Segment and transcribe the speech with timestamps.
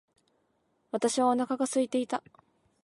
[0.89, 2.23] 私はお腹が空いていた。